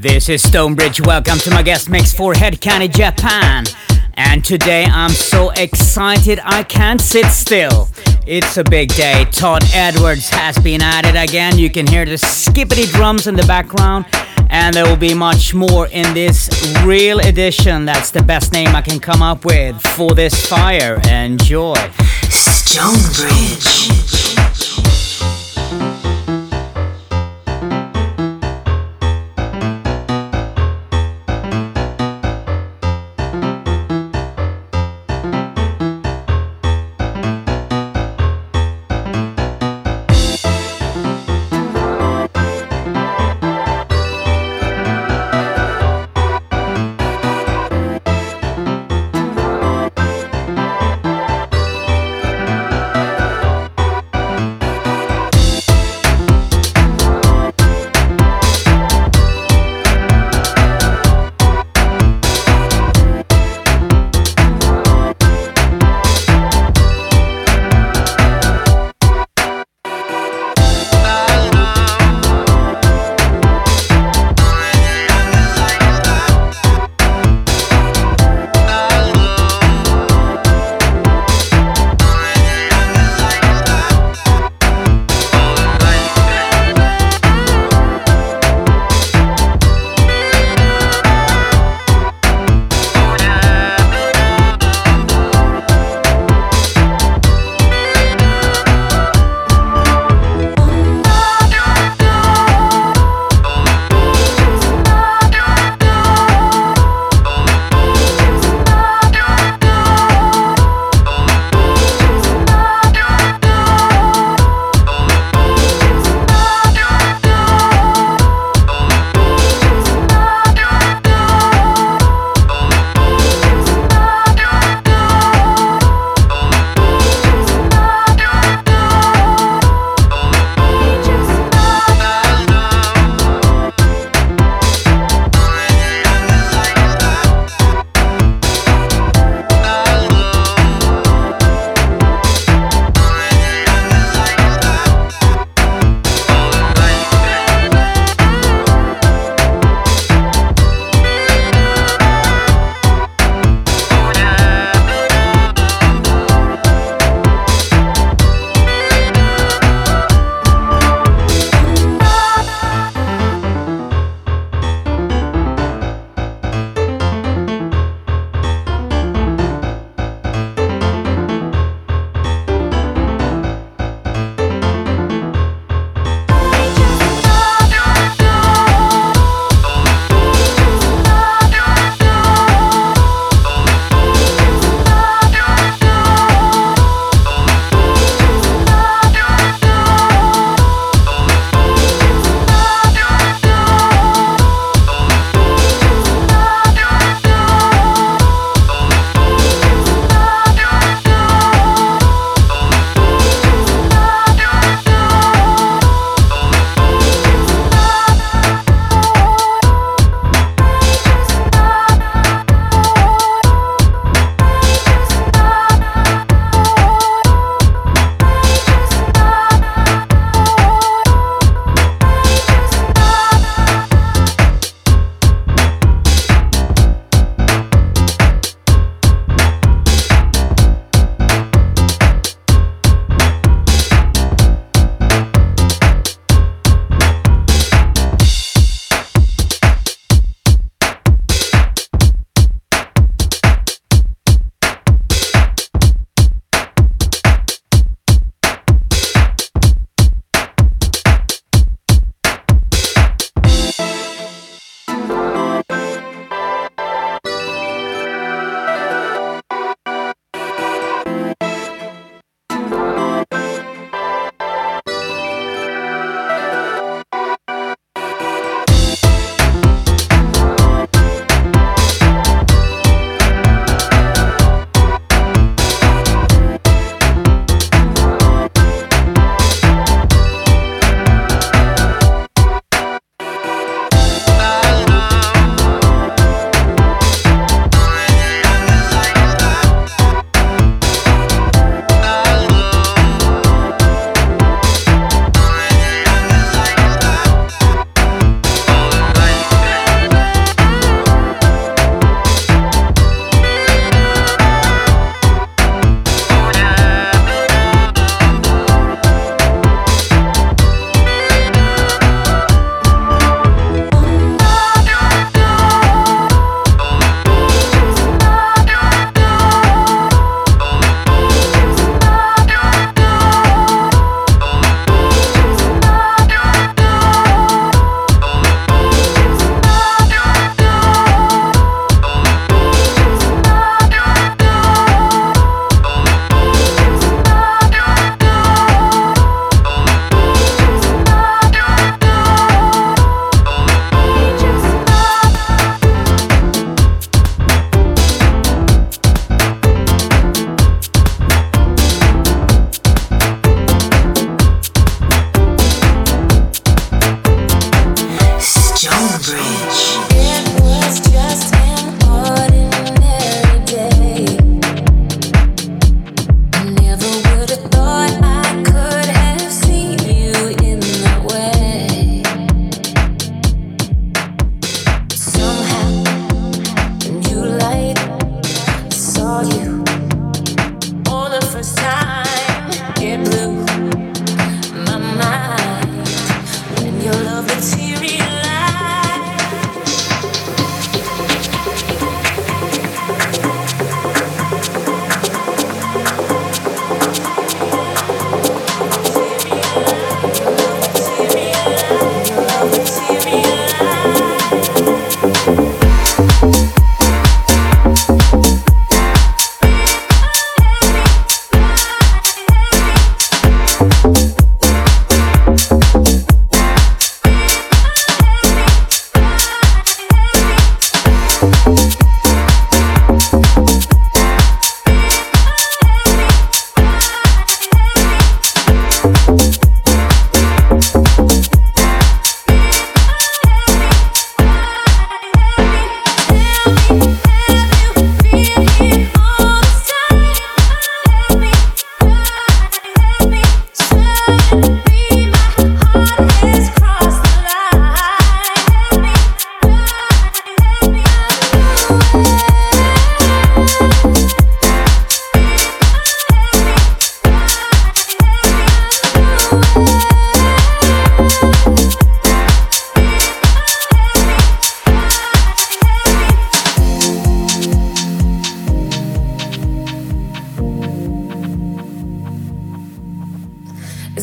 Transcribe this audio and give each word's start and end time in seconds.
This 0.00 0.28
is 0.28 0.44
Stonebridge. 0.44 1.00
Welcome 1.00 1.38
to 1.38 1.50
my 1.50 1.60
guest 1.60 1.90
mix 1.90 2.14
for 2.14 2.32
Hed 2.32 2.60
Kandi 2.60 2.88
Japan. 2.88 3.64
And 4.14 4.44
today 4.44 4.84
I'm 4.84 5.10
so 5.10 5.50
excited 5.50 6.38
I 6.44 6.62
can't 6.62 7.00
sit 7.00 7.26
still. 7.26 7.88
It's 8.24 8.56
a 8.58 8.62
big 8.62 8.94
day. 8.94 9.24
Todd 9.32 9.64
Edwards 9.74 10.30
has 10.30 10.56
been 10.56 10.82
at 10.82 11.04
it 11.04 11.16
again. 11.16 11.58
You 11.58 11.68
can 11.68 11.84
hear 11.84 12.04
the 12.04 12.16
skippity 12.16 12.86
drums 12.86 13.26
in 13.26 13.34
the 13.34 13.42
background. 13.42 14.06
And 14.50 14.72
there 14.72 14.84
will 14.84 14.96
be 14.96 15.14
much 15.14 15.52
more 15.52 15.88
in 15.88 16.14
this 16.14 16.48
real 16.84 17.18
edition. 17.18 17.84
That's 17.84 18.12
the 18.12 18.22
best 18.22 18.52
name 18.52 18.76
I 18.76 18.82
can 18.82 19.00
come 19.00 19.20
up 19.20 19.44
with 19.44 19.84
for 19.96 20.14
this 20.14 20.46
fire. 20.46 21.00
Enjoy. 21.08 21.74
Stonebridge. 22.30 24.27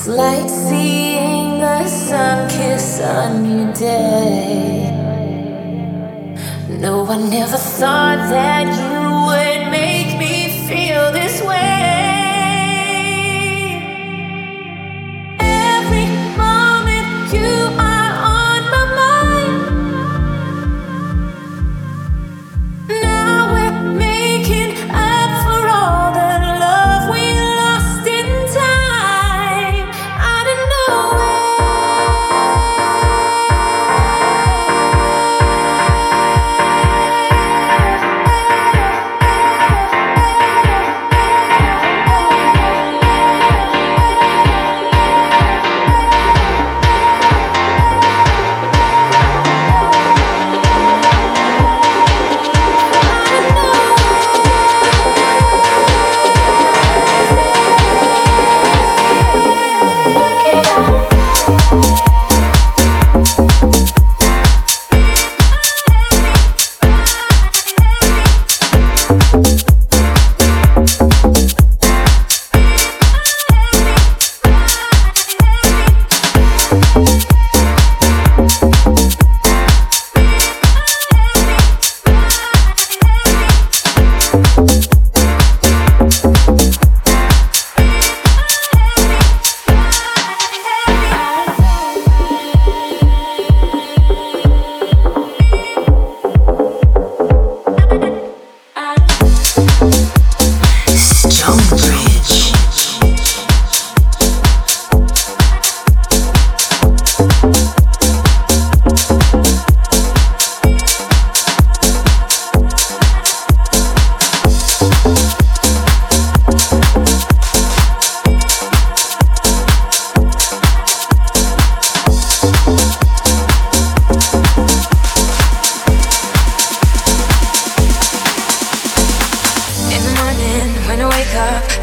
Like 0.07 0.49
seeing 0.49 1.59
the 1.59 1.87
sun 1.87 2.49
kiss 2.49 2.99
a 2.99 3.39
new 3.39 3.71
day. 3.73 4.91
No, 6.69 7.05
I 7.05 7.17
never 7.17 7.57
thought 7.57 8.29
that 8.29 8.65
you 8.65 9.01
would 9.27 9.64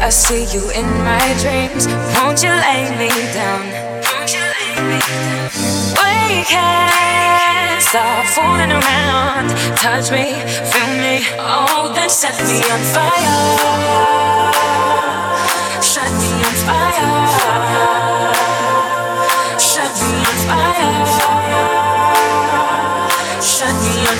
I 0.03 0.09
see 0.09 0.43
you 0.51 0.69
in 0.71 0.85
my 0.99 1.33
dreams. 1.39 1.87
Won't 2.19 2.43
you 2.43 2.51
lay 2.51 2.91
me 2.99 3.07
down? 3.31 3.63
We 5.95 6.43
can't 6.43 7.81
stop 7.81 8.25
fooling 8.35 8.73
around. 8.73 9.55
Touch 9.79 10.11
me, 10.11 10.43
feel 10.43 10.91
me, 10.99 11.23
oh, 11.39 11.93
then 11.95 12.09
set 12.09 12.35
me 12.43 12.59
on 12.67 12.81
fire. 12.91 13.31
Set 15.81 16.11
me 16.11 16.43
on 16.49 16.55
fire. 16.67 17.15
Set 19.57 19.95
me 20.03 20.19
on 20.19 20.37
fire. 20.49 21.07
Set 23.39 23.75
me 23.79 24.03
on 24.11 24.17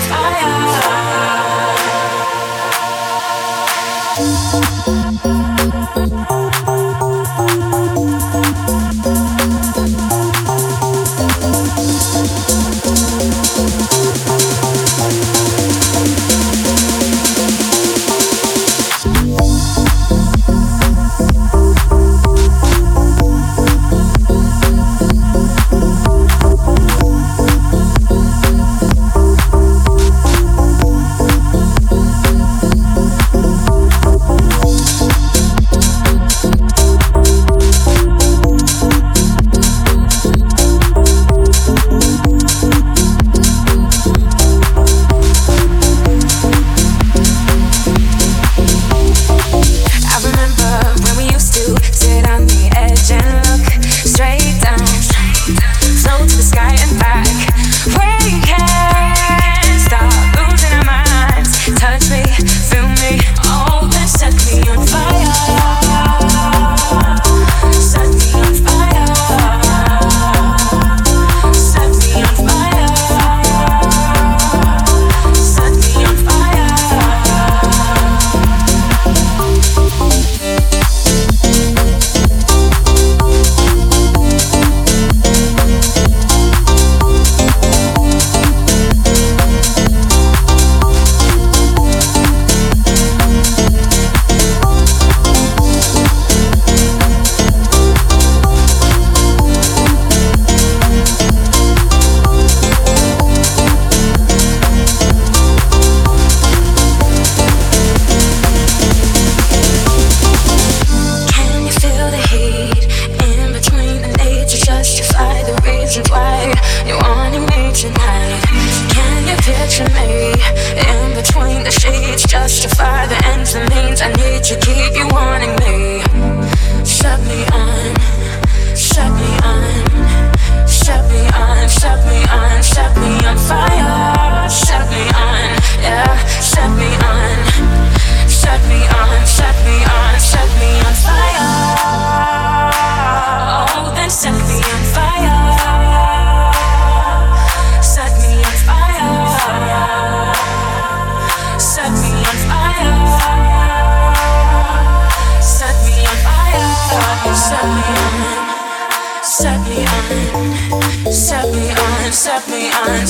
fire. 4.88 5.03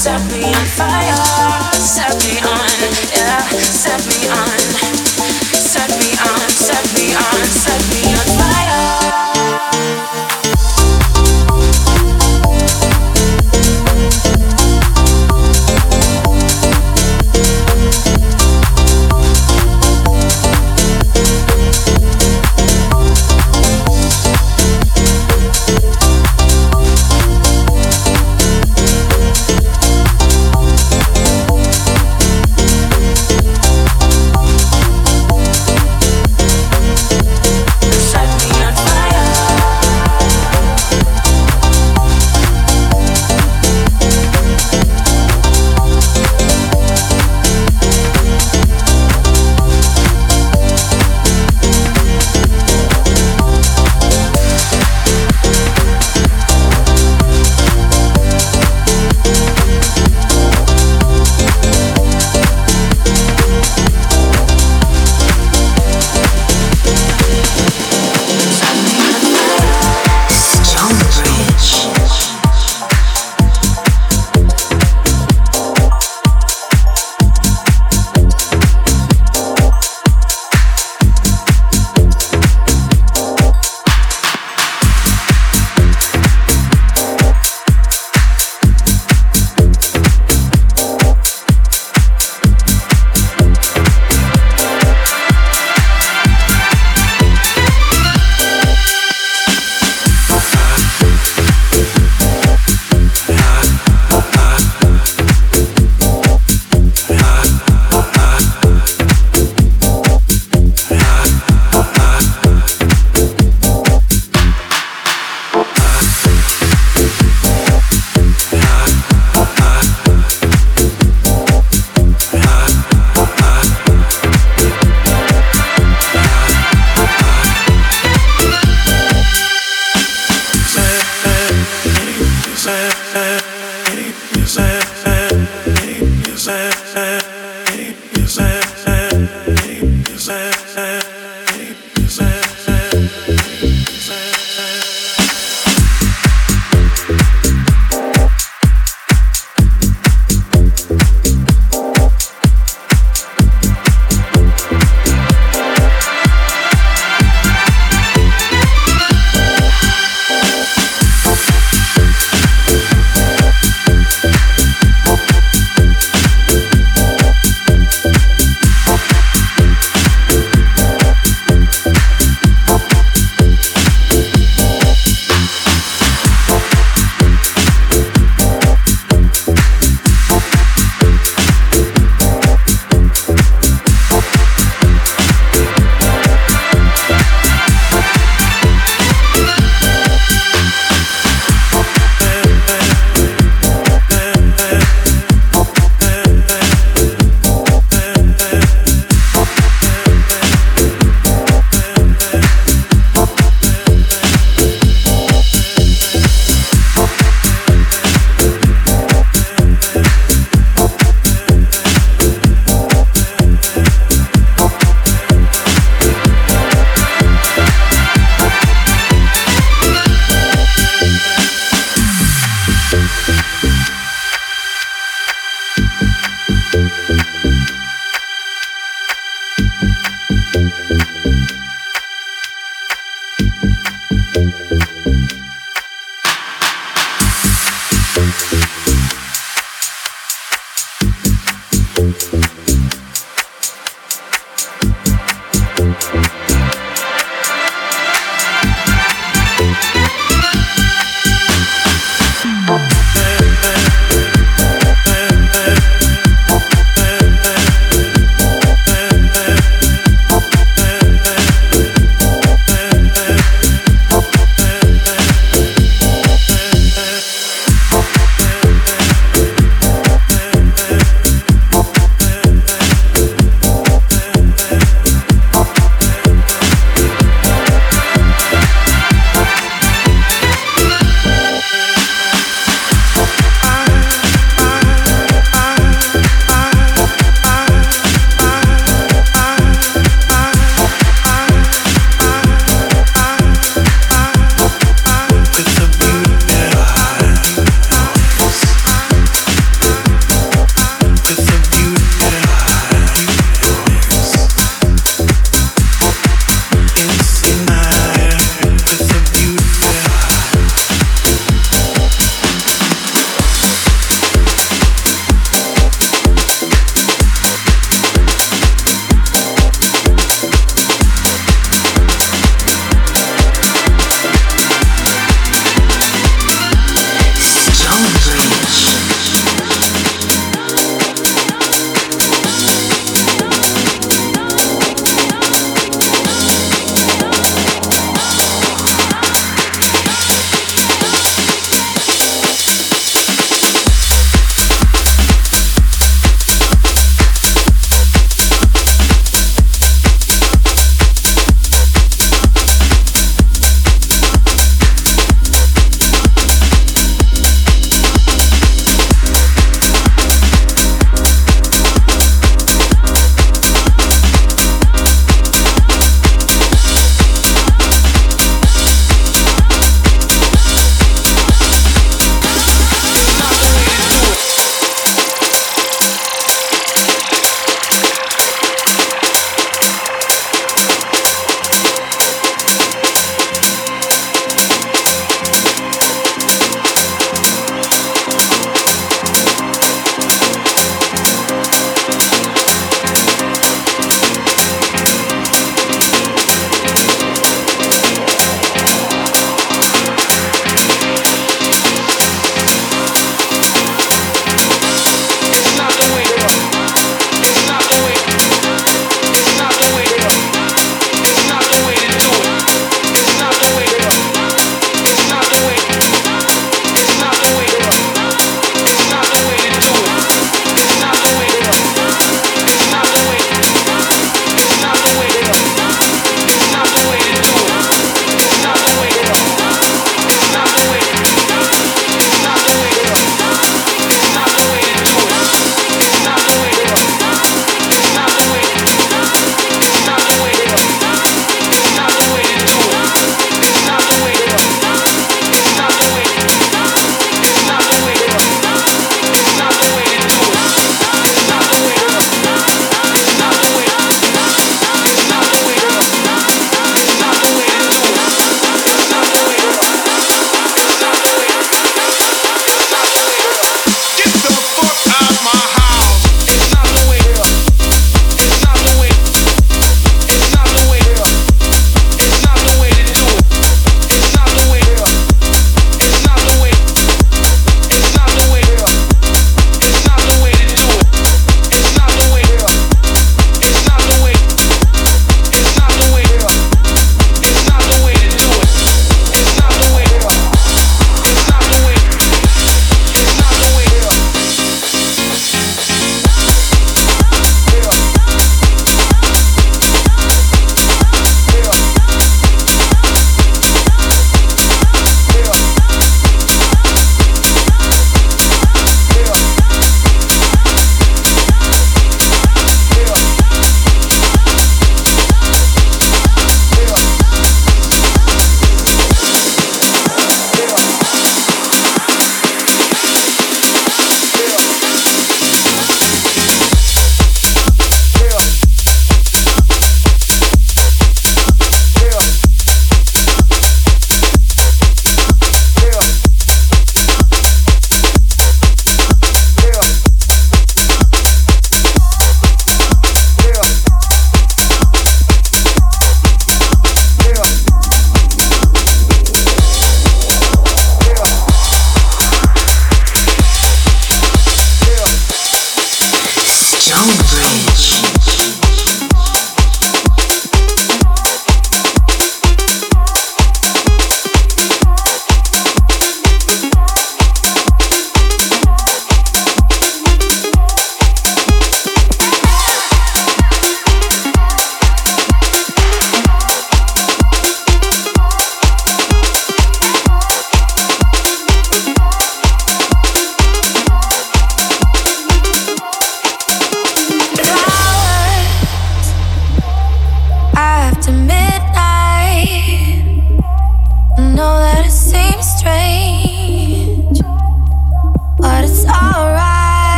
set 0.00 0.32
me 0.32 0.42
on 0.44 0.66
fire, 0.78 1.72
set 1.74 2.16
me 2.24 2.40
on, 2.40 2.70
yeah, 3.12 3.44
set 3.60 4.00
me 4.08 4.30
on, 4.30 4.58
set 5.52 5.90
me 5.90 6.00
on, 6.00 6.00
set 6.00 6.00
me 6.00 6.10
on, 6.24 6.48
set 6.48 6.94
me 6.94 7.14
on. 7.14 7.44
Set 7.44 7.80
me 7.80 7.84
on. 7.84 7.89